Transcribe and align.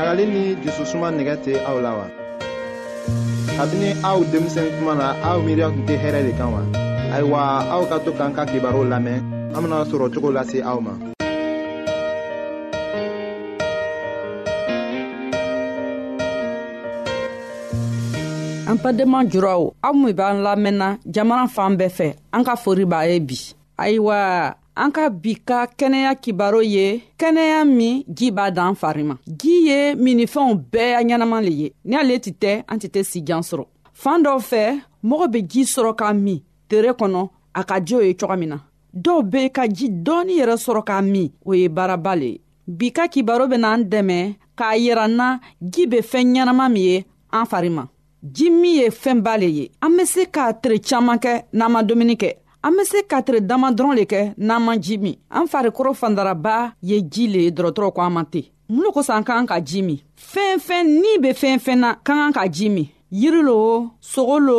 ɲagali 0.00 0.24
ni 0.34 0.42
jususuma 0.64 1.08
nɛgɛ 1.16 1.34
tɛ 1.44 1.52
aw 1.68 1.76
la 1.84 1.90
wa 2.00 2.06
kabini 3.58 3.88
aw 4.08 4.18
denmisɛn 4.32 4.68
kuma 4.78 4.92
na 5.00 5.06
aw 5.28 5.36
miiriya 5.44 5.68
tun 5.74 5.84
tɛ 5.88 5.94
hɛrɛ 6.02 6.20
de 6.26 6.32
kan 6.38 6.48
wa 6.56 6.62
ayiwa 7.16 7.40
aw 7.74 7.82
ka 7.90 7.96
to 8.04 8.10
k'an 8.16 8.32
ka 8.32 8.42
kibaru 8.48 8.80
lamɛn 8.92 9.18
an 9.54 9.60
bena 9.60 9.78
sɔrɔ 9.90 10.06
cogo 10.14 10.30
lase 10.32 10.56
aw 10.64 10.78
ma 10.80 10.92
an 18.70 18.76
badenma 18.82 19.20
juraw 19.30 19.60
aw 19.86 19.92
min 19.92 20.14
b'an 20.18 20.38
lamɛnna 20.46 20.88
jamana 21.12 21.44
fan 21.46 21.76
bɛɛ 21.76 21.88
fɛ 21.98 22.06
an 22.32 22.42
ka 22.48 22.56
fori 22.56 22.84
b'a 22.88 23.04
ye 23.04 23.20
bi 23.20 23.36
ayiwa 23.76 24.18
an 24.78 24.90
ka 24.94 25.04
bi 25.10 25.34
ka 25.44 25.66
kɛnɛya 25.78 26.12
kibaro 26.22 26.60
ye 26.62 27.02
kɛnɛya 27.20 27.58
min 27.76 28.02
ji 28.16 28.30
b'a 28.30 28.50
dan 28.54 28.74
fari 28.80 29.02
ma 29.04 29.14
ji 29.40 29.52
ye 29.68 29.80
minifɛnw 29.94 30.54
bɛɛ 30.72 31.00
ɲɛnama 31.06 31.38
le 31.44 31.52
ye 31.60 31.68
ni 31.84 31.96
ale 31.96 32.14
tɛ 32.24 32.30
tɛ 32.42 32.52
an 32.72 32.78
tɛ 32.78 32.88
tɛ 32.94 33.02
sijan 33.10 33.42
sɔrɔ 33.48 33.64
fan 33.92 34.22
dɔw 34.22 34.38
fɛ 34.50 34.62
mɔgɔ 35.04 35.26
be 35.32 35.38
ji 35.42 35.62
sɔrɔ 35.64 35.94
ka 35.98 36.12
min 36.12 36.40
tere 36.68 36.90
kɔnɔ 36.94 37.28
a 37.54 37.64
ka 37.64 37.80
jo 37.84 38.00
ye 38.00 38.14
coga 38.14 38.36
min 38.36 38.50
na 38.50 38.58
dɔw 38.94 39.22
be 39.30 39.50
ka 39.50 39.66
ji 39.68 39.88
dɔɔni 39.88 40.38
yɛrɛ 40.40 40.54
sɔrɔ 40.64 40.84
ka 40.84 41.00
min 41.02 41.32
o 41.44 41.52
ye 41.54 41.68
baaraba 41.68 42.14
le 42.16 42.26
ye 42.26 42.40
bi 42.66 42.90
ka 42.92 43.08
kibaro 43.08 43.46
bena 43.50 43.68
an 43.72 43.82
dɛmɛ 43.90 44.34
k'a 44.56 44.76
yira 44.78 45.08
n 45.10 45.16
na 45.16 45.38
ji 45.60 45.86
be 45.86 45.98
fɛɛn 46.00 46.34
ɲɛnama 46.36 46.68
min 46.72 46.82
ye 46.82 47.04
an 47.32 47.44
fari 47.46 47.70
ma 47.72 47.86
ji 48.22 48.50
min 48.50 48.78
ye 48.80 48.88
fɛnba 48.88 49.36
le 49.40 49.46
ye 49.50 49.70
an 49.82 49.90
be 49.96 50.04
se 50.04 50.26
k'a 50.26 50.52
tere 50.62 50.78
caaman 50.78 51.18
kɛ 51.18 51.42
n'an 51.52 51.70
ma 51.72 51.82
dumuni 51.82 52.16
kɛ 52.16 52.34
an 52.62 52.76
be 52.76 52.84
se 52.84 53.02
katire 53.08 53.40
dama 53.40 53.70
dɔrɔn 53.72 53.96
le 53.96 54.04
kɛ 54.04 54.34
n'an 54.38 54.62
man 54.64 54.78
ji 54.82 54.96
min 54.98 55.16
an 55.30 55.46
farikoro 55.48 55.92
fandaraba 55.94 56.72
ye 56.82 57.00
ji 57.02 57.26
le 57.28 57.40
ye 57.46 57.50
dɔrɔtɔrɔ 57.50 57.92
ko 57.94 58.00
an 58.02 58.12
man 58.12 58.26
ten 58.26 58.44
mun 58.68 58.82
lo 58.84 58.90
kosɔn 58.92 59.16
an 59.16 59.24
ka 59.24 59.32
kan 59.36 59.46
ka 59.46 59.58
ji 59.60 59.82
min 59.82 60.00
fɛnfɛn 60.32 60.84
ni 61.02 61.18
be 61.18 61.28
fɛnfɛn 61.40 61.78
na 61.78 61.94
ka 62.06 62.12
kan 62.18 62.32
ka 62.32 62.46
ji 62.48 62.68
min 62.68 62.88
yiri 63.10 63.42
lo 63.42 63.90
sogo 64.00 64.38
lo 64.40 64.58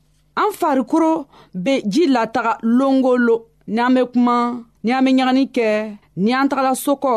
an 0.35 0.51
farikolo 0.51 1.27
be 1.53 1.81
ji 1.85 2.07
lataga 2.07 2.57
longolo 2.63 3.45
ni 3.67 3.79
an 3.79 3.93
be 3.93 4.05
kuma 4.07 4.63
ni 4.83 4.91
an 4.97 5.03
be 5.05 5.11
ɲagani 5.11 5.43
kɛ 5.55 5.69
ni 6.23 6.31
an 6.39 6.47
tagala 6.49 6.71
sokɔ 6.83 7.13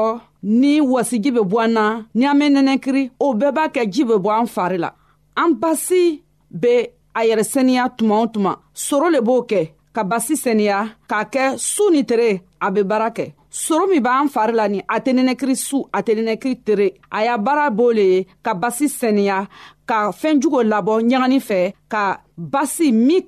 ni 0.61 0.73
wasiji 0.93 1.31
be 1.37 1.41
bɔ 1.51 1.59
an 1.65 1.73
na 1.77 1.85
ni 2.19 2.25
an 2.31 2.39
be 2.39 2.45
nɛnɛkiri 2.55 3.03
o 3.25 3.35
bɛɛ 3.41 3.51
b'a 3.57 3.65
kɛ 3.75 3.83
ji 3.93 4.03
be 4.11 4.15
bɔ 4.25 4.31
an 4.41 4.47
fari 4.55 4.79
la 4.79 4.91
an 5.37 5.55
basi 5.61 6.21
be 6.63 6.77
a 7.17 7.21
yɛrɛ 7.29 7.45
seniya 7.53 7.85
tuma 7.97 8.17
o 8.23 8.27
tuma 8.33 8.53
soro 8.75 9.09
le 9.13 9.21
b'o 9.21 9.43
kɛ 9.49 9.71
ka 9.95 10.03
basi 10.05 10.35
seniya 10.45 10.91
k'a 11.09 11.25
kɛ 11.33 11.59
su 11.59 11.91
ni 11.91 12.03
tere 12.05 12.43
a 12.61 12.71
be 12.71 12.83
baara 12.83 13.11
kɛ 13.17 13.33
soro 13.49 13.87
min 13.89 14.01
b'an 14.03 14.29
fari 14.29 14.53
la 14.55 14.67
ni 14.69 14.81
a 14.83 14.99
tɛ 15.01 15.11
nɛnɛkiri 15.17 15.55
su 15.57 15.87
a 15.93 16.03
tɛ 16.03 16.15
nɛnɛkiri 16.19 16.65
tere 16.65 16.89
a 17.13 17.25
y'a 17.25 17.39
baara 17.39 17.71
b'o 17.71 17.93
le 17.95 18.03
ye 18.03 18.27
ka 18.43 18.55
basi 18.55 18.89
seniya 18.89 19.47
ka 19.87 20.11
fɛɛn 20.13 20.41
jugo 20.43 20.63
labɔ 20.63 21.01
ɲagani 21.09 21.39
fɛ 21.49 21.73
ka 21.89 22.21
basi 22.37 22.93
min 22.93 23.21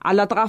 à 0.00 0.12
la 0.12 0.24
a 0.24 0.48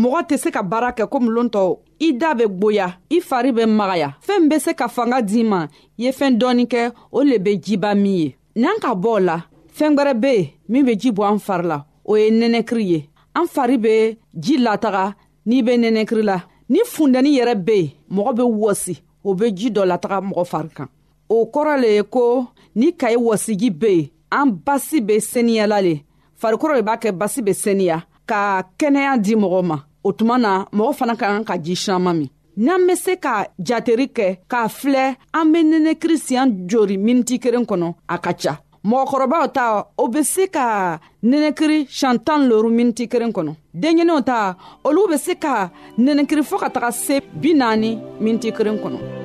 mɔgɔ 0.00 0.20
tɛ 0.28 0.34
se 0.42 0.48
ka 0.54 0.62
baara 0.70 0.90
kɛ 0.98 1.04
komi 1.12 1.28
loon 1.34 1.48
tɔ 1.54 1.62
i 2.00 2.08
da 2.20 2.30
bɛ 2.38 2.44
gboya 2.56 2.86
i 3.14 3.18
fari 3.28 3.50
bɛ 3.56 3.64
magaya 3.78 4.08
fɛɛn 4.26 4.48
be 4.50 4.56
se 4.64 4.72
ka 4.78 4.88
fanga 4.88 5.22
d'i 5.22 5.42
ma 5.50 5.60
i 5.98 6.02
ye 6.04 6.10
fɛɛn 6.18 6.34
dɔɔni 6.40 6.64
kɛ 6.72 6.82
o 7.16 7.22
le 7.22 7.38
be 7.38 7.52
jiba 7.64 7.94
min 7.94 8.12
ye 8.20 8.28
n'an 8.56 8.78
ka 8.82 8.90
bɔ 8.94 9.08
o 9.08 9.18
la 9.18 9.38
fɛɛn 9.76 9.94
gwɛrɛ 9.96 10.20
be 10.20 10.28
yen 10.34 10.50
min 10.68 10.84
be 10.84 10.96
ji 10.96 11.10
bɔ 11.12 11.24
an 11.30 11.38
fari 11.38 11.66
la 11.70 11.84
o 12.04 12.16
ye 12.16 12.30
nɛnɛkiri 12.30 12.82
ye 12.90 13.08
an 13.36 13.46
fari 13.46 13.78
be 13.80 14.18
ji 14.34 14.56
lataga 14.58 15.14
n'i 15.46 15.62
be 15.62 15.72
nɛnɛkiri 15.78 16.22
la 16.24 16.40
ni 16.68 16.80
fundɛni 16.94 17.38
yɛrɛ 17.38 17.54
be 17.64 17.72
yen 17.78 17.90
mɔgɔ 18.16 18.34
be 18.36 18.42
wɔsi 18.42 19.00
o 19.22 19.34
be 19.34 19.52
ji 19.52 19.70
dɔ 19.70 19.86
lataga 19.86 20.18
mɔgɔ 20.28 20.44
fari 20.46 20.68
kan 20.74 20.88
o 21.30 21.44
kɔrɔ 21.46 21.80
le 21.80 21.88
ye 21.94 22.02
ko 22.02 22.48
ni 22.74 22.90
kayi 22.92 23.16
wɔsiji 23.16 23.70
be 23.78 23.92
yen 23.96 24.08
an 24.32 24.46
basi 24.66 25.00
be 25.06 25.16
seniyala 25.20 25.80
le 25.82 26.02
farikɔrɔ 26.42 26.74
le 26.76 26.82
b'a 26.82 26.96
kɛ 27.00 27.12
basi 27.16 27.42
be 27.44 27.52
seniya 27.52 28.02
ka 28.26 28.62
kɛnɛya 28.78 29.12
di 29.24 29.34
mɔgɔ 29.34 29.60
ma 29.68 29.76
o 30.06 30.12
tuma 30.18 30.36
na 30.38 30.50
mɔgɔ 30.76 30.92
fana 30.98 31.14
ka 31.20 31.26
kan 31.32 31.44
ka 31.44 31.54
ji 31.58 31.74
siɲama 31.76 32.12
min 32.18 32.28
n'an 32.56 32.86
be 32.86 32.94
se 32.94 33.16
ka 33.16 33.46
jateri 33.58 34.06
kɛ 34.16 34.26
k'a 34.50 34.68
filɛ 34.68 35.16
an 35.32 35.46
be 35.52 35.58
nɛnɛkiri 35.62 36.16
siɲan 36.26 36.50
jori 36.68 36.96
miniti 36.96 37.38
kelen 37.38 37.64
kɔnɔ 37.70 37.94
a 38.08 38.18
ka 38.18 38.32
ca 38.42 38.60
mɔgɔkɔrɔbaw 38.88 39.46
ta 39.54 39.84
o 39.96 40.08
be 40.08 40.22
se 40.22 40.46
ka 40.48 40.98
nɛnɛkiri 41.22 41.78
siɲan 41.96 42.18
tan 42.26 42.48
loru 42.48 42.68
miniti 42.70 43.06
kelen 43.08 43.32
kɔnɔ 43.36 43.52
denɲɛninw 43.74 44.20
ta 44.24 44.56
olu 44.84 45.08
be 45.10 45.16
se 45.16 45.34
ka 45.34 45.70
nɛnɛkiri 45.98 46.42
fɔɔ 46.48 46.58
ka 46.60 46.68
taga 46.70 46.90
se 46.92 47.20
bi 47.42 47.50
naani 47.54 47.90
miniti 48.20 48.48
kelen 48.52 48.78
kɔnɔ 48.82 49.23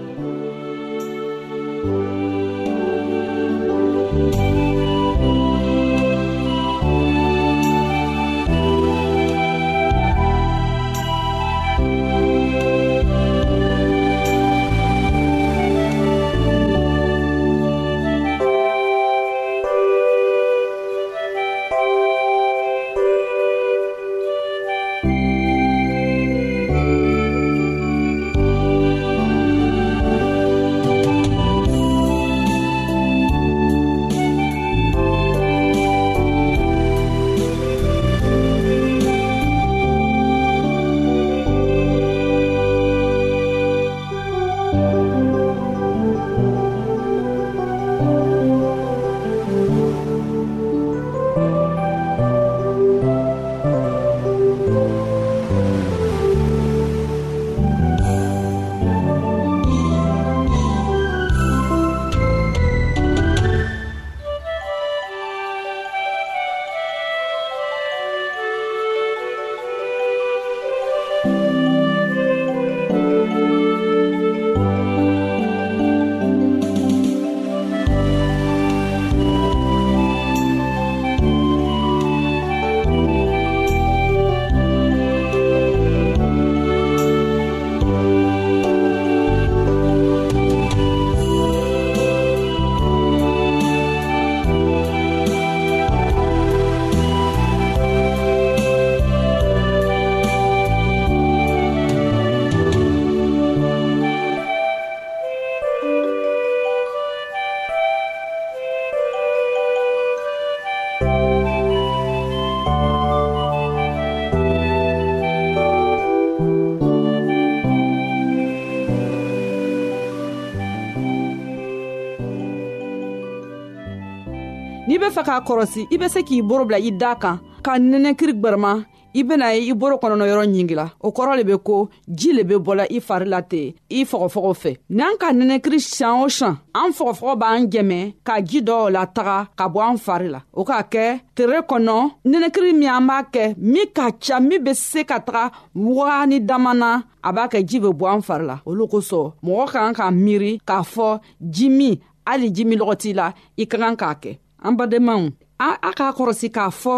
be 125.11 125.15
fɛ 125.17 125.23
k'a 125.27 125.37
kɔrɔsi 125.47 125.81
i 125.93 125.97
be 126.01 126.07
se 126.13 126.21
k'i 126.27 126.37
boro 126.49 126.63
bila 126.69 126.79
i 126.89 126.91
daa 127.01 127.15
kan 127.23 127.37
ka 127.65 127.73
nɛnɛkiri 127.89 128.33
gwɛrɛma 128.41 128.71
i 129.19 129.23
bena 129.27 129.47
ye 129.55 129.61
i 129.71 129.73
boro 129.81 129.95
kɔnɔnɔyɔrɔ 130.03 130.43
ɲingila 130.53 130.85
o 131.05 131.09
kɔrɔ 131.17 131.33
le 131.37 131.43
be 131.49 131.55
ko 131.69 131.77
jii 132.19 132.33
le 132.37 132.43
be 132.49 132.55
bɔla 132.67 132.85
i 132.91 132.99
fari 133.07 133.25
la 133.33 133.39
ten 133.41 133.73
i 133.89 134.03
fɔgɔfɔgɔ 134.11 134.51
fɛ 134.61 134.71
n'an 134.97 135.17
ka 135.21 135.27
nɛnɛkiri 135.39 135.79
sian 135.87 136.21
o 136.23 136.27
sian 136.29 136.53
an 136.81 136.91
fɔgɔfɔgɔ 136.97 137.35
b'an 137.41 137.65
jɛmɛ 137.73 137.97
ka 138.27 138.35
ji 138.49 138.61
dɔw 138.61 138.91
la 138.93 139.05
taga 139.07 139.37
ka 139.57 139.65
bɔ 139.67 139.79
an 139.89 139.97
fari 140.05 140.27
la 140.29 140.41
o 140.53 140.63
k'a 140.65 140.81
kɛ 140.93 141.05
tere 141.35 141.59
kɔnɔ 141.69 141.95
nɛnɛkiri 142.29 142.71
min 142.79 142.89
an 142.89 143.07
b'a 143.09 143.23
kɛ 143.33 143.55
min 143.57 143.87
ka 143.95 144.11
ca 144.23 144.39
min 144.39 144.63
be 144.63 144.73
se 144.75 145.03
ka 145.05 145.19
taga 145.19 145.51
wagani 145.75 146.39
dama 146.45 146.73
na 146.75 147.01
a 147.27 147.33
b'a 147.33 147.47
kɛ 147.49 147.65
jii 147.67 147.79
be 147.81 147.87
bɔ 147.99 148.05
an 148.13 148.21
fari 148.21 148.45
la 148.45 148.59
olu 148.65 148.85
kosɔn 148.91 149.31
mɔgɔ 149.43 149.65
ka 149.73 149.79
kan 149.85 149.93
ka 149.99 150.09
miiri 150.11 150.59
k'a 150.67 150.83
fɔ 150.93 151.19
ji 151.49 151.67
min 151.69 151.95
hali 152.27 152.51
ji 152.55 152.63
min 152.65 152.79
lɔgɔ 152.79 152.95
t'i 153.01 153.13
la 153.15 153.33
i 153.57 153.65
ka 153.65 153.77
kan 153.77 153.95
k'a 153.95 154.13
kɛ 154.21 154.31
an 154.63 154.73
badenmaw 154.75 155.21
a 155.59 155.91
k'a 155.97 156.09
kɔrɔsi 156.17 156.47
k'a 156.55 156.67
fɔ 156.81 156.95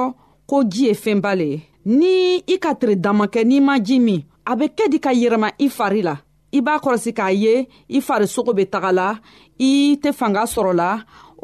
ko 0.49 0.57
ji 0.71 0.85
ye 0.87 0.93
fɛnba 1.03 1.31
le 1.39 1.45
ye 1.51 1.57
ni 1.99 2.13
i 2.53 2.55
ka 2.63 2.71
tiri 2.79 2.95
dama 3.05 3.25
kɛ 3.33 3.41
n'i 3.49 3.59
ma 3.67 3.75
ji 3.85 3.97
min 3.99 4.19
a 4.49 4.53
be 4.59 4.65
kɛ 4.77 4.85
di 4.91 4.97
ka 5.05 5.11
yɛlɛma 5.21 5.49
i 5.59 5.67
fari 5.77 6.01
la 6.07 6.15
i 6.51 6.59
b'a 6.65 6.75
kɔrɔsi 6.83 7.11
k'a 7.19 7.29
ye 7.43 7.55
i 7.89 7.99
farisogo 8.07 8.53
be 8.55 8.63
taga 8.65 8.91
la 8.99 9.07
i 9.59 9.71
tɛ 10.01 10.13
fanga 10.19 10.43
sɔrɔ 10.53 10.73
la 10.81 10.91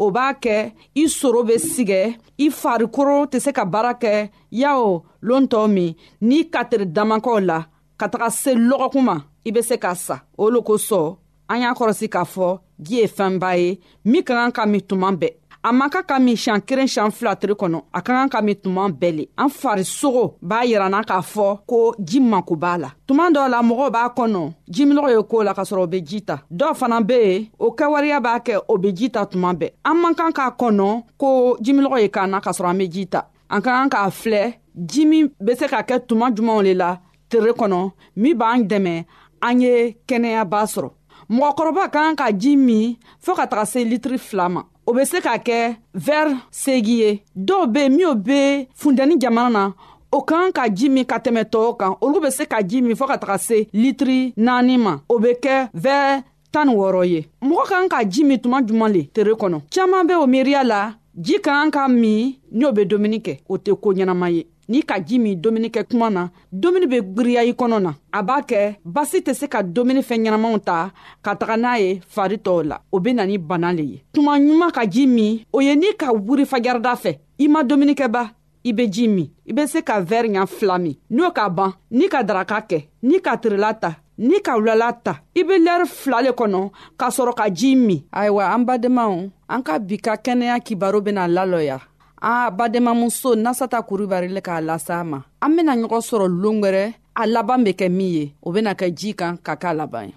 o 0.04 0.12
b'a 0.12 0.28
kɛ 0.44 0.72
i 0.96 1.04
soro 1.18 1.42
be 1.48 1.56
sigɛ 1.74 2.02
i 2.38 2.48
farikoro 2.50 3.18
tɛ 3.32 3.40
se 3.42 3.52
ka 3.52 3.66
baara 3.66 3.94
kɛ 4.02 4.30
yawo 4.52 5.04
loon 5.22 5.46
tɔ 5.52 5.68
min 5.70 5.96
n'i 6.22 6.50
katiri 6.54 6.86
damakɛw 6.98 7.40
la 7.46 7.66
ka 8.00 8.08
taga 8.10 8.30
se 8.32 8.52
lɔgɔkun 8.54 9.02
ma 9.06 9.16
i 9.46 9.52
be 9.52 9.62
se 9.62 9.78
ka 9.78 9.94
sa 9.96 10.22
o 10.38 10.50
lo 10.50 10.62
kosɔn 10.62 11.16
an 11.50 11.62
y'a 11.62 11.74
kɔrɔsi 11.74 12.08
k'a 12.10 12.24
fɔ 12.34 12.60
ji 12.80 12.96
ye 13.02 13.08
fɛnba 13.08 13.50
ye 13.60 13.80
min 14.06 14.24
ka 14.24 14.34
kan 14.38 14.52
ka 14.52 14.66
min 14.66 14.82
tuma 14.82 15.12
bɛɛ 15.16 15.34
a 15.70 15.74
man 15.74 15.90
ka 15.92 16.00
ka 16.08 16.16
min 16.24 16.36
siɲan 16.44 16.62
kelen 16.68 16.88
siɲan 16.94 17.12
fila 17.18 17.34
tiri 17.40 17.52
kɔnɔ 17.62 17.78
a 17.92 18.00
ka 18.06 18.12
kan 18.18 18.30
ka 18.34 18.40
min 18.48 18.56
tuma 18.64 18.84
bɛɛ 19.02 19.12
le 19.18 19.24
an 19.42 19.50
farisogo 19.60 20.26
b'a 20.50 20.60
yiranna 20.70 21.02
k'a 21.10 21.20
fɔ 21.34 21.48
ko 21.72 21.80
ji 22.08 22.20
mako 22.32 22.56
b'a 22.64 22.74
la 22.82 22.90
tuma 23.08 23.26
dɔw 23.36 23.48
la 23.54 23.60
mɔgɔw 23.70 23.90
b'a 23.96 24.04
kɔnɔ 24.18 24.42
jiminɔgɔ 24.74 25.10
ye 25.16 25.22
koo 25.32 25.42
la 25.44 25.54
k'a 25.54 25.64
sɔrɔ 25.70 25.84
o 25.84 25.88
be 25.88 25.98
ji 26.10 26.22
ta 26.28 26.36
dɔw 26.60 26.72
fana 26.80 27.02
be 27.04 27.16
yen 27.18 27.48
o 27.60 27.72
kɛwariya 27.80 28.18
b'a 28.26 28.36
kɛ 28.46 28.62
o 28.70 28.78
be 28.78 28.94
ji 28.96 29.10
ta 29.12 29.26
tuma 29.26 29.52
bɛɛ 29.54 29.70
an 29.86 29.94
man 30.02 30.16
kan 30.16 30.32
k'a 30.32 30.56
kɔnɔ 30.60 31.04
ko 31.18 31.58
jiminɔgɔ 31.60 32.00
ye 32.02 32.08
k'an 32.10 32.30
na 32.30 32.40
k'a 32.40 32.52
sɔrɔ 32.58 32.70
an 32.70 32.78
be 32.78 32.88
ji 32.90 33.06
ta 33.08 33.28
an 33.50 33.60
ka 33.62 33.72
kan 33.76 33.90
k'a 33.90 34.10
filɛ 34.22 34.54
ji 34.86 35.06
min 35.06 35.28
be 35.44 35.54
se 35.56 35.68
ka 35.68 35.82
kɛ 35.84 36.00
tuma 36.08 36.32
jumanw 36.34 36.62
le 36.64 36.74
la 36.76 36.98
tere 37.30 37.52
kɔnɔ 37.52 37.92
min 38.16 38.36
b'an 38.38 38.64
dɛmɛ 38.70 39.06
an 39.42 39.60
ye 39.62 39.98
kɛnɛyaba 40.08 40.64
sɔrɔ 40.74 40.92
mɔgɔkɔrɔba 41.30 41.92
ka 41.92 42.00
kan 42.00 42.16
ka 42.16 42.32
ji 42.32 42.56
min 42.56 42.96
fɔɔ 43.26 43.36
ka 43.36 43.46
taga 43.48 43.66
se 43.68 43.84
litiri 43.84 44.18
fila 44.20 44.48
ma 44.50 44.64
o 44.88 44.94
be 44.94 45.04
se 45.06 45.20
ka 45.22 45.38
kɛ 45.48 45.62
vɛri 46.06 46.36
segi 46.64 46.96
ye 47.02 47.12
dɔw 47.48 47.64
be 47.74 47.82
minw 47.90 48.16
be 48.26 48.40
fundɛni 48.80 49.16
jamana 49.22 49.50
na 49.52 49.64
o 50.12 50.20
kan 50.30 50.52
ka 50.56 50.64
ji 50.76 50.88
min 50.90 51.06
ka 51.06 51.18
tɛmɛ 51.20 51.44
tɔɔw 51.54 51.72
kan 51.80 51.94
olu 52.02 52.20
be 52.22 52.32
se 52.32 52.46
ka 52.46 52.62
ji 52.64 52.82
min 52.82 52.96
fɔɔ 52.96 53.08
ka 53.12 53.18
taga 53.18 53.38
se 53.38 53.58
litiri 53.74 54.34
naani 54.38 54.78
ma 54.78 54.94
o 55.10 55.20
be 55.20 55.34
kɛ 55.44 55.70
vɛri 55.76 56.24
tan 56.52 56.68
ni 56.68 56.74
wɔrɔ 56.76 57.04
ye 57.12 57.28
mɔgɔ 57.42 57.64
kan 57.70 57.90
ka 57.90 58.00
ji 58.08 58.24
min 58.24 58.40
tuma 58.40 58.62
juman 58.66 58.94
le 58.94 59.04
tere 59.14 59.32
kɔnɔ 59.36 59.60
caaman 59.72 60.08
be 60.08 60.14
o 60.16 60.26
miiriya 60.26 60.64
la 60.64 60.94
ji 61.20 61.36
ka 61.42 61.52
kan 61.52 61.70
ka 61.72 61.88
min 61.90 62.36
ni 62.52 62.66
o 62.66 62.72
be 62.72 62.86
dumuni 62.86 63.20
kɛ 63.22 63.40
o 63.50 63.58
tɛ 63.58 63.76
koo 63.76 63.94
ɲɛnama 63.94 64.32
ye 64.32 64.46
n'i 64.70 64.84
ka 64.88 64.96
ji 65.08 65.18
min 65.22 65.36
dumuni 65.42 65.68
kɛ 65.76 65.82
kuma 65.90 66.08
na 66.16 66.24
dumuni 66.62 66.88
be 66.92 66.98
gwiriya 67.14 67.42
i 67.46 67.52
kɔnɔ 67.60 67.78
na 67.86 67.92
a 68.12 68.20
b'a 68.28 68.38
kɛ 68.50 68.62
basi 68.96 69.18
tɛ 69.26 69.34
se 69.40 69.46
ka 69.54 69.60
dumuni 69.76 70.02
fɛn 70.08 70.20
ɲɛnamaw 70.26 70.56
ta 70.68 70.78
ka 71.26 71.32
taga 71.40 71.56
n'a 71.64 71.74
ye 71.84 71.92
fari 72.14 72.36
tɔw 72.46 72.60
la 72.70 72.78
o 72.92 72.98
be 73.04 73.12
na 73.16 73.24
ni 73.30 73.38
bana 73.50 73.70
le 73.78 73.84
ye 73.92 73.98
tuma 74.14 74.34
ɲuman 74.44 74.72
ka 74.76 74.84
ji 74.94 75.04
min 75.16 75.34
o 75.56 75.62
ye 75.66 75.74
n'i 75.82 75.92
ka 76.02 76.08
wuri 76.26 76.46
fajarida 76.52 76.94
fɛ 77.04 77.12
i 77.40 77.46
ma 77.48 77.60
dumunikɛba 77.70 78.22
i 78.64 78.72
be 78.78 78.86
ji 78.94 79.08
min 79.08 79.28
i 79.46 79.52
be 79.56 79.64
se 79.68 79.82
ka 79.82 79.96
vɛri 80.10 80.30
ɲa 80.36 80.44
fila 80.56 80.78
min 80.80 80.96
n'o 81.16 81.32
ka 81.38 81.50
ban 81.50 81.72
n'i 81.92 82.08
ka 82.12 82.22
daraka 82.24 82.58
kɛ 82.70 82.84
n'i 83.04 83.22
ka 83.24 83.38
tirila 83.38 83.72
ta 83.82 83.92
n'i 84.18 84.42
ka 84.42 84.54
wulala 84.60 84.92
ta 85.04 85.14
i 85.36 85.44
be 85.44 85.56
lɛri 85.68 85.86
fila 85.88 86.22
le 86.22 86.32
kɔnɔ 86.32 86.62
k'a 87.00 87.10
sɔrɔ 87.18 87.34
ka 87.40 87.46
jii 87.50 87.76
min 87.76 88.02
ayiwa 88.12 88.54
an 88.56 88.66
badenmaw 88.66 89.30
an 89.48 89.62
ka 89.64 89.80
bi 89.80 89.98
ka 89.98 90.16
kɛnɛya 90.18 90.60
kibaro 90.60 91.00
bena 91.02 91.28
lalɔya 91.28 91.80
a 92.22 92.50
bademamuso 92.52 93.36
nasata 93.36 93.82
kuribari 93.82 94.28
le 94.28 94.42
k'a 94.42 94.62
lasa 94.62 95.04
ma 95.04 95.22
an 95.42 95.56
bena 95.56 95.74
ɲɔgɔn 95.78 96.02
sɔrɔ 96.08 96.28
loon 96.42 96.62
wɛrɛ 96.62 96.94
a 97.16 97.28
laban 97.28 97.64
be 97.64 97.72
kɛ 97.74 97.90
min 97.92 98.12
ye 98.12 98.34
o 98.42 98.52
bena 98.52 98.74
kɛ 98.74 98.94
jii 98.96 99.14
kan 99.16 99.38
ka 99.38 99.56
k'a 99.56 99.74
laban 99.78 100.08
ye 100.08 100.14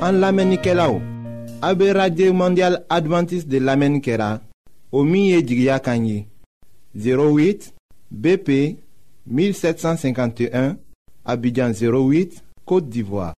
an 0.00 0.20
lamɛnnikɛlaw 0.20 1.00
aw 1.62 1.74
be 1.74 1.92
radio 1.92 2.32
mondial 2.32 2.78
advantiste 2.88 3.48
de 3.48 3.58
lamɛnni 3.60 4.00
kɛra 4.00 4.40
o 4.92 5.04
min 5.04 5.26
ye 5.28 5.42
jigiya 5.42 5.78
kan 5.82 6.06
ye 6.06 6.26
08 6.96 7.72
bp 8.10 8.78
1751, 9.30 10.76
Abidjan 11.24 11.70
08, 11.72 12.42
Côte 12.64 12.88
d'Ivoire. 12.88 13.34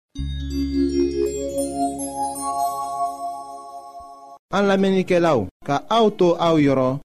an 4.52 4.66
lamɛnnikɛlaw 4.66 5.47
ka 5.66 5.76
aw 5.88 6.11
to 6.18 6.35
aw 6.40 6.59
yɔrɔ 6.59 6.99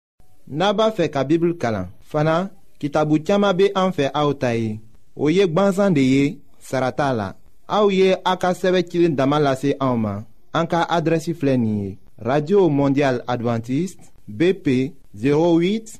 n'a 0.58 0.74
b'a 0.74 0.90
fɛ 0.90 1.06
ka 1.14 1.22
bibulu 1.24 1.54
kalan 1.62 1.86
fana 2.02 2.50
kitabu 2.82 3.22
caaman 3.28 3.54
be 3.56 3.70
an 3.78 3.92
fɛ 3.94 4.10
aw 4.18 4.34
ta 4.34 4.50
ye 4.58 4.80
o 5.16 5.28
ye 5.30 5.46
gwansan 5.46 5.94
de 5.94 6.02
ye 6.02 6.24
sara 6.58 6.90
t'a 6.92 7.14
la 7.14 7.34
aw 7.70 7.86
ye 7.94 8.16
a 8.26 8.34
ka 8.42 8.50
sɛbɛ 8.58 8.90
cilen 8.90 9.14
dama 9.16 9.38
lase 9.40 9.76
anw 9.80 9.96
ma 9.98 10.14
an 10.58 10.66
ka 10.66 10.88
adrɛsi 10.90 11.36
filɛ 11.38 11.56
nin 11.60 11.78
ye 11.84 11.92
radio 12.18 12.66
mondial 12.68 13.22
advantiste 13.30 14.10
bp 14.28 14.94
08 15.14 16.00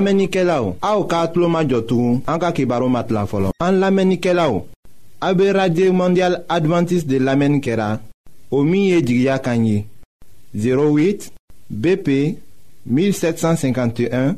lamɛnnikɛlaw 0.00 0.64
aw 0.90 1.00
k'a 1.10 1.26
tulo 1.32 1.48
majɔ 1.54 1.78
tugun 1.88 2.22
an 2.30 2.38
ka 2.42 2.48
kibaru 2.56 2.88
ma 2.88 3.00
tila 3.06 3.22
fɔlɔ. 3.30 3.48
an 3.64 3.74
lamɛnnikɛlaw 3.82 4.52
a 5.26 5.28
bɛ 5.36 5.46
radio 5.58 5.92
mondial 6.00 6.34
adventiste 6.56 7.06
de 7.10 7.16
lamɛnni 7.18 7.60
kɛra 7.60 7.88
o 8.56 8.58
min 8.64 8.82
ye 8.90 8.98
jigiya 9.06 9.36
kan 9.44 9.60
ye 9.66 9.84
08 10.54 11.30
bp 11.68 12.08
1751 12.88 14.36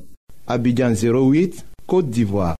abidjan 0.52 0.94
08 0.96 1.54
côte 1.86 2.10
d'ivoire. 2.10 2.56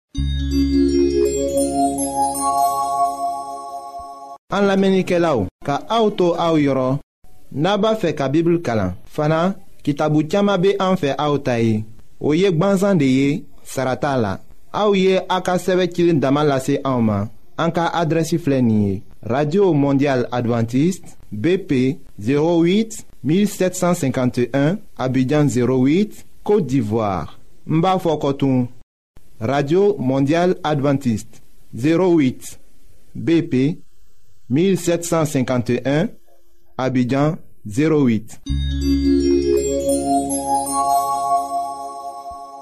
an 4.56 4.62
lamɛnnikɛlaw 4.68 5.38
ka 5.66 5.74
aw 5.96 6.06
to 6.18 6.26
aw 6.38 6.54
yɔrɔ 6.56 6.88
n'a 7.62 7.76
b'a 7.82 7.96
fɛ 8.00 8.14
ka 8.14 8.26
bibulu 8.28 8.62
kalan 8.62 8.94
fana 9.12 9.56
kitabu 9.82 10.22
caaman 10.30 10.60
be 10.62 10.70
an 10.78 10.94
fɛ 10.94 11.10
aw 11.18 11.36
ta 11.38 11.56
ye 11.58 11.82
Oye 12.24 12.42
ye 13.00 13.44
Saratala. 13.64 14.40
de 18.44 18.72
ye 18.72 19.02
radio 19.24 19.72
mondial 19.72 20.26
Adventiste, 20.32 21.06
bp 21.32 21.98
08 22.20 23.04
1751 23.24 24.76
abidjan 24.98 25.46
08 25.46 26.24
côte 26.44 26.66
d'ivoire 26.66 27.38
n 27.68 27.82
radio 29.40 29.96
mondial 29.98 30.54
Adventiste, 30.62 31.42
08 31.74 32.58
bp 33.16 33.78
1751 34.48 36.08
abidjan 36.78 37.36
08 37.66 38.42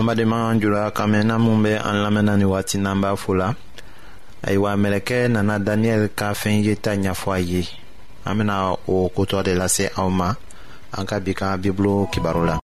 an 0.00 0.06
badenma 0.08 0.50
an 0.50 0.58
jula 0.60 0.90
ka 0.96 1.04
mɛn 1.06 1.30
min 1.44 1.62
bɛ 1.62 1.72
an 1.84 1.96
lamɛnna 2.04 2.38
ni 2.38 2.44
waati 2.44 2.78
n'an 2.78 3.00
b'a 3.02 3.16
fo 3.18 3.32
la 3.34 3.48
ayiwa 4.46 4.70
mɛlɛkɛ 4.82 5.28
nana 5.30 5.58
daniyɛli 5.58 6.08
ka 6.16 6.32
fɛn 6.32 6.64
yeta 6.64 6.90
ɲɛfɔ 6.96 7.32
a 7.36 7.40
ye 7.50 7.68
an 8.24 8.36
bena 8.38 8.54
o 8.88 9.10
kotɔ 9.14 9.42
de 9.44 9.52
lase 9.54 9.90
aw 9.98 10.08
ma 10.08 10.34
an 10.96 11.06
ka 11.06 11.18
bi 11.20 11.32
ka 11.34 11.56
bibulu 11.62 12.08
kibaru 12.12 12.42
la 12.48 12.54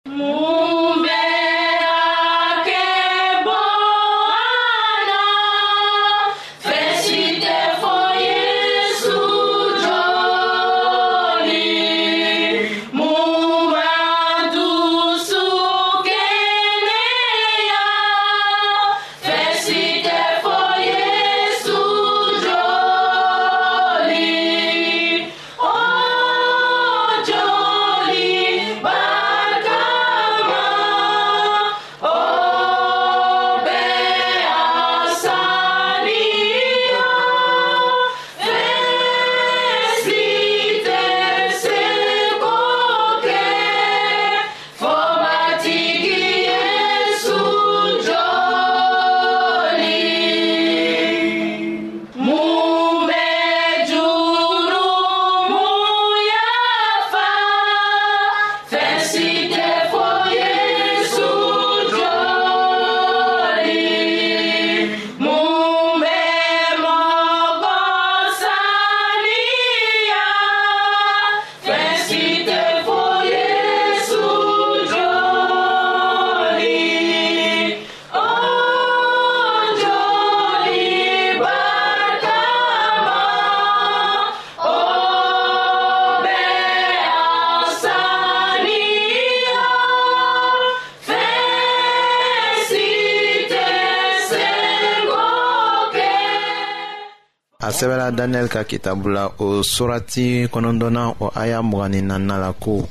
sɛbɛla 97.76 98.10
daniyɛli 98.10 98.48
ka 98.48 98.64
kitabu 98.70 99.08
la 99.14 99.24
o 99.38 99.62
surati 99.62 100.48
kɔnɔdɔna 100.48 101.02
o 101.20 101.26
aya 101.36 101.60
mugani 101.62 102.00
nanina 102.00 102.38
la 102.38 102.52
ko 102.52 102.88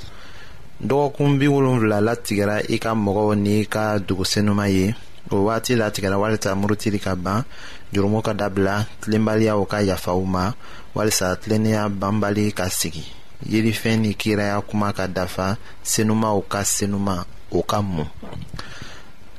dɔgɔkun 0.79 1.39
bi 1.39 1.47
wolonfila 1.47 1.99
latigɛra 2.05 2.61
i 2.69 2.77
ka 2.77 2.93
mɔgɔw 2.93 3.33
n'i 3.35 3.65
ka 3.65 3.97
dugusenuma 3.97 4.69
ye 4.69 4.93
o 5.31 5.41
waati 5.47 5.73
latigɛra 5.75 6.17
walisa 6.21 6.53
murutili 6.53 6.99
ka 7.01 7.15
ban 7.15 7.43
jurumu 7.93 8.21
ka 8.21 8.33
dabila 8.35 8.85
tilenbaliyaw 9.01 9.65
ka 9.65 9.77
yafaw 9.81 10.21
ma 10.21 10.51
walisa 10.93 11.33
tilennenya 11.41 11.89
banbali 11.89 12.53
ka 12.53 12.69
sigi 12.69 13.03
yelifɛn 13.49 14.01
ni 14.01 14.13
kiraya 14.13 14.61
kuma 14.61 14.93
ka 14.93 15.07
dafa 15.07 15.57
senumaw 15.83 16.37
ka 16.47 16.59
senuma 16.63 17.25
o 17.51 17.63
ka 17.63 17.81
mun 17.81 18.05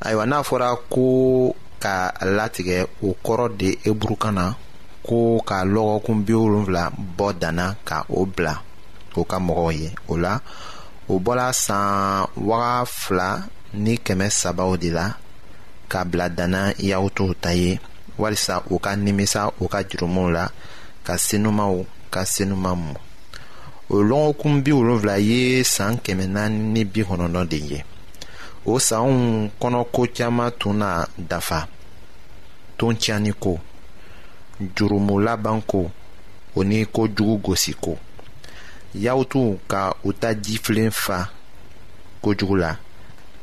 ayiwa 0.02 0.26
n'a 0.26 0.42
fɔra 0.42 0.74
ko 0.90 1.54
ka 1.78 2.10
latigɛ 2.20 2.86
o 3.02 3.14
kɔrɔ 3.24 3.56
de 3.56 3.76
eburukan 3.86 4.34
na 4.34 4.54
ko 5.06 5.38
ka 5.46 5.58
lɔgɔkun 5.74 6.18
bi 6.26 6.32
wolonfila 6.40 6.84
bɔ 7.16 7.26
danna 7.40 7.66
ka 7.88 7.96
o 8.08 8.20
bila 8.34 8.54
o 9.14 9.20
ka 9.30 9.36
mɔgɔw 9.46 9.70
ye 9.80 9.88
o 10.08 10.16
la 10.22 10.32
o 11.12 11.18
bɔla 11.24 11.46
san 11.52 12.26
waga 12.48 12.72
fila 13.00 13.28
ni 13.82 13.92
kɛmɛ 14.04 14.26
sabaw 14.40 14.70
de 14.82 14.88
la 14.96 15.06
ka 15.90 15.98
bila 16.10 16.26
danna 16.38 16.62
yahutuw 16.88 17.30
ta 17.42 17.50
ye 17.60 17.70
walisa 18.20 18.54
u 18.72 18.80
ka 18.84 18.90
nimisa 19.04 19.42
u 19.62 19.68
ka 19.72 19.78
jurumuw 19.88 20.28
la 20.36 20.44
ka 21.06 21.14
senumaw 21.26 21.74
ka 22.12 22.20
senuma 22.34 22.72
mɔ 22.84 22.96
o 23.94 24.02
lɔgɔkun 24.08 24.54
bi 24.64 24.70
wolonfila 24.78 25.16
ye 25.28 25.40
san 25.74 25.92
kɛmɛ 26.04 26.26
naani 26.34 26.58
ni 26.74 26.82
bi 26.92 27.00
kɔnɔntɔn 27.08 27.46
de 27.52 27.56
ye 27.70 27.80
o 28.66 28.72
sanw 28.86 29.12
kɔnɔko 29.60 30.00
caaman 30.16 30.50
tun 30.60 30.74
na 30.80 30.88
dafa 31.30 31.58
ton 32.78 32.96
tiɲani 33.02 33.32
ko 33.44 33.52
jurumu 34.76 35.18
laban 35.20 35.62
ko 35.62 35.90
o 36.56 36.60
ni 36.64 36.84
kojugu 36.88 37.36
gosi 37.52 37.72
ko 37.76 37.96
y'aw 38.96 39.20
tun 39.28 39.58
ka 39.68 39.92
u 40.04 40.12
ta 40.16 40.32
jifilen 40.34 40.90
fa 40.90 41.28
kojugu 42.22 42.56
la 42.56 42.72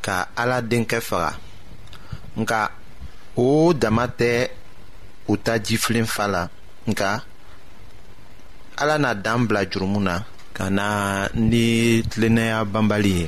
ka 0.02 0.18
ala 0.36 0.58
denkɛ 0.70 1.00
faga 1.10 1.30
nka 2.40 2.60
o 3.46 3.74
dama 3.82 4.06
tɛ 4.20 4.32
u 5.32 5.38
ta 5.46 5.54
jifilen 5.66 6.06
fa 6.14 6.24
la 6.34 6.42
nka 6.90 7.10
ala 8.82 8.96
na 9.04 9.12
dan 9.24 9.42
bila 9.48 9.62
jurumu 9.72 10.00
na 10.08 10.16
ka 10.58 10.66
na 10.78 10.86
ni 11.50 11.66
tilennenya 12.10 12.58
banbali 12.74 13.12
ye 13.22 13.26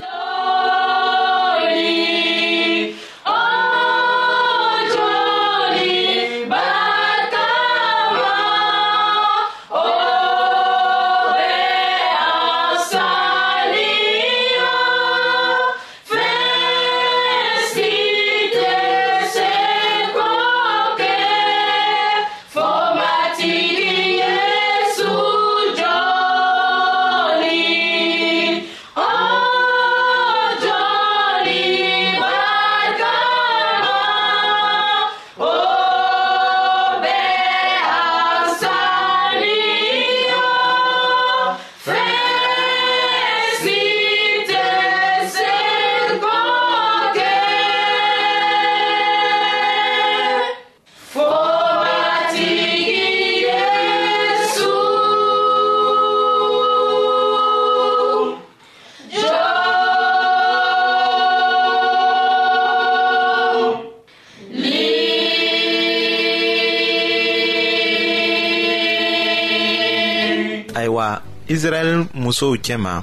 israɛl 71.65 71.93
musow 72.23 72.53
cɛma 72.65 72.93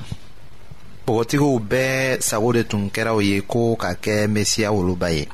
bɔgɔtigiw 1.04 1.54
bɛɛ 1.70 1.92
sago 2.28 2.48
de 2.56 2.62
tun 2.70 2.82
kɛraw 2.94 3.18
ye 3.28 3.36
ko 3.50 3.60
ka 3.82 3.88
kɛ 4.04 4.14
mesiya 4.34 4.68
woloba 4.76 5.08
ye 5.16 5.24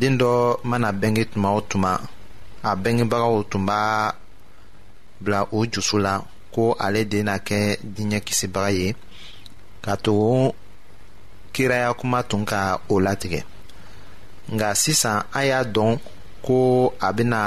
den 0.00 0.14
dɔ 0.20 0.30
mana 0.70 0.88
bɛnge 1.00 1.22
tuma 1.32 1.48
o 1.50 1.60
tuma 1.70 1.92
a 2.62 2.76
bɛngebagaw 2.82 3.34
tun 3.50 3.62
b'a 3.68 4.14
bila 5.22 5.40
o 5.56 5.64
jusu 5.72 5.96
la 6.04 6.12
ko 6.54 6.62
ale 6.84 7.00
de 7.12 7.18
na 7.26 7.34
kɛ 7.48 7.60
diɲɛ 7.94 8.18
kisibaga 8.26 8.70
ye 8.78 8.88
ka 9.84 9.92
tugu 10.04 10.52
kiraya 11.54 11.90
kuma 12.00 12.22
tun 12.30 12.44
ka 12.50 12.60
o 12.88 12.94
latigɛ 13.06 13.40
nga 14.54 14.68
sisan 14.82 15.22
an 15.32 15.44
y'a 15.50 15.64
dɔn 15.74 15.98
ko 16.46 16.92
a 17.00 17.08
bena 17.16 17.40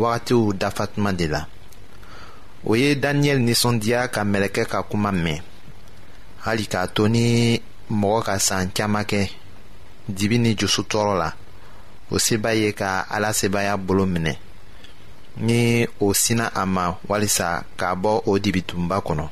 wagatiw 0.00 0.40
dafa 0.60 0.84
tuma 0.92 1.12
de 1.18 1.26
la 1.28 1.40
o 2.66 2.74
ye 2.76 2.94
daniyɛli 2.94 3.42
ninsɔndiya 3.42 4.08
ka 4.12 4.20
mɛlɛkɛ 4.24 4.62
ka 4.70 4.78
kuma 4.90 5.10
mɛn 5.12 5.40
hali 6.44 6.64
k'a 6.66 6.86
to 6.94 7.08
ni 7.08 7.60
mɔgɔ 7.90 8.22
ka 8.26 8.38
san 8.38 8.70
caaman 8.74 9.04
kɛ 9.04 9.30
dibi 10.08 10.38
ni 10.38 10.54
jusu 10.56 10.82
tɔɔrɔ 10.82 11.18
la 11.18 11.32
o 12.10 12.18
se 12.18 12.36
b'a 12.36 12.54
ye 12.56 12.72
ka 12.72 13.06
ala 13.10 13.32
sebaya 13.32 13.76
bolo 13.76 14.06
minɛ 14.06 14.36
ni 15.36 15.86
o 16.00 16.12
sina 16.12 16.50
a 16.54 16.66
ma 16.66 16.94
walisa 17.08 17.64
k'a 17.76 17.94
bɔ 17.94 18.22
o 18.26 18.38
dibitunba 18.38 18.96
kɔnɔ 19.06 19.28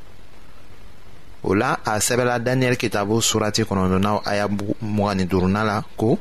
o 1.43 1.55
la 1.55 1.75
a 1.85 1.99
sɛbɛla 1.99 2.39
daniyɛli 2.45 2.77
kitabu 2.79 3.21
surati 3.23 3.63
kɔnɔdɔnaw 3.65 4.23
aya 4.25 4.47
mugani 4.81 5.25
duruna 5.27 5.65
la 5.65 5.83
ko 5.97 6.19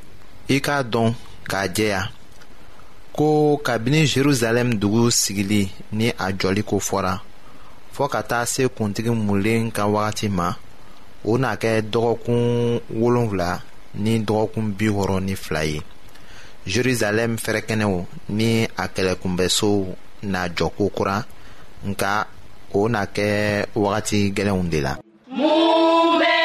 i 0.50 0.60
k'a 0.60 0.84
dɔn 0.84 1.14
k'a 1.48 1.68
jɛya 1.70 2.10
ko 3.16 3.58
kabini 3.64 4.06
jerusalɛm 4.06 4.74
dugu 4.76 5.10
sigili 5.12 5.70
ni 5.96 6.10
a 6.10 6.28
jɔli 6.40 6.62
ko 6.68 6.76
fɔra 6.88 7.16
fɔɔ 7.96 8.08
ka 8.14 8.22
taa 8.30 8.44
se 8.52 8.64
kuntigi 8.78 9.10
mulen 9.28 9.64
ka 9.76 9.84
wagati 9.94 10.28
ma 10.38 10.50
o 11.24 11.32
n'a 11.42 11.52
kɛ 11.62 11.72
dɔgɔkun 11.94 12.44
wolonfila 13.00 13.52
ni 14.04 14.14
dɔgɔkun 14.28 14.66
bi 14.78 14.88
wɔɔrɔ 14.96 15.18
ni 15.28 15.36
fila 15.44 15.62
ye 15.72 15.80
jerusalɛm 16.74 17.32
fɛrɛkɛnɛw 17.44 17.96
ni 18.38 18.50
a 18.76 18.86
kɛlɛkunbɛsow 18.96 19.74
na 20.24 20.42
jɔ 20.58 20.68
kokura 20.78 21.18
nka 21.88 22.12
o 22.74 22.82
n'a 22.92 23.04
kɛ 23.16 23.28
wagati 23.76 24.34
gɛlɛnw 24.36 24.70
de 24.70 24.82
la. 24.82 24.94
mun 25.32 26.20
bɛ. 26.22 26.45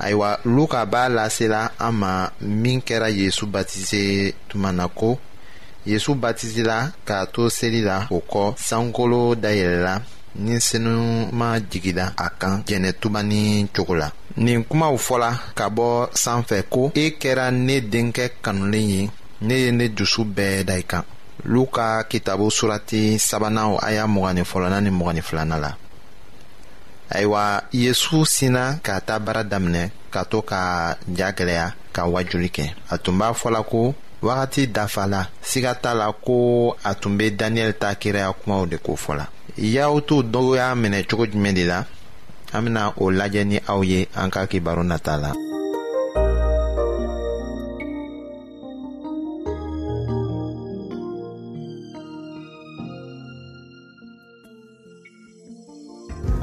ayiwa 0.00 0.40
luka 0.44 0.86
b'a 0.86 1.08
lasela 1.08 1.70
an 1.78 1.92
ma 2.00 2.12
min 2.40 2.80
kɛra 2.80 3.08
yezu 3.20 3.44
batize 3.52 4.34
tuma 4.48 4.70
na 4.72 4.84
ko 4.98 5.10
yezu 5.90 6.12
batizela 6.22 6.76
k'a 7.06 7.18
to 7.32 7.42
seli 7.56 7.80
la 7.88 7.98
o 8.10 8.18
kɔ 8.32 8.44
sankolo 8.68 9.20
dayɛlɛla 9.42 9.94
ni 10.44 10.54
senuma 10.68 11.48
jigila 11.70 12.04
a 12.16 12.26
kan 12.40 12.54
jɛnɛtuba 12.66 13.20
cogo 13.76 13.94
la 14.02 14.08
nin 14.44 14.60
kumaw 14.68 14.94
fɔla 15.06 15.30
ka 15.58 15.66
bɔ 15.76 15.88
sanfɛ 16.22 16.56
ko 16.72 16.82
e 17.02 17.16
kɛra 17.20 17.46
ne 17.66 17.76
denkɛ 17.92 18.24
kanulen 18.44 18.88
ye 18.90 19.02
ne 19.46 19.52
ye 19.62 19.70
ne 19.78 19.86
dusu 19.96 20.22
bɛɛ 20.36 20.64
da 20.68 20.74
i 20.78 20.82
kan 20.82 21.04
luka 21.44 21.86
kitabo 22.10 22.46
surati 22.58 23.02
sabanan 23.28 23.76
aya 23.88 24.04
mgni 24.06 24.42
fɔlɔna 24.50 24.80
ni 24.82 24.90
mgni 24.90 25.20
filana 25.22 25.58
la 25.64 25.72
ayiwa 27.10 27.62
yesu 27.72 28.26
sina 28.26 28.78
k'a 28.82 29.00
ta 29.00 29.18
baara 29.18 29.42
daminɛ 29.50 29.82
ka 30.12 30.20
to 30.30 30.38
ka 30.50 30.60
ja 31.16 31.28
gwɛlɛya 31.36 31.66
ka 31.94 32.02
wajuli 32.12 32.48
kɛ 32.56 32.64
a 32.90 32.96
tun 33.02 33.18
b'a 33.18 33.28
fɔla 33.40 33.60
ko 33.70 33.94
wagati 34.22 34.66
dafala 34.66 35.26
siga 35.42 35.74
t'a 35.82 35.94
la 35.94 36.12
ko 36.12 36.76
a 36.84 36.94
tun 36.94 37.18
be 37.18 37.30
daniyɛli 37.30 37.74
ta 37.80 37.94
kiraya 38.00 38.32
kumaw 38.32 38.64
de 38.66 38.76
ko 38.78 38.92
fɔla 38.96 39.24
yahutu 39.58 40.16
dɔw 40.32 40.56
y'a 40.58 40.68
minɛ 40.74 41.04
cogo 41.10 41.26
jumɛn 41.26 41.54
de 41.54 41.64
la 41.66 41.84
an 42.52 42.62
bena 42.64 42.92
o 42.96 43.10
lajɛ 43.10 43.44
ni 43.46 43.58
aw 43.66 43.80
ye 43.82 44.08
an 44.14 44.30
ka 44.30 44.46
kibaru 44.46 44.84
nata 44.84 45.16
la 45.16 45.32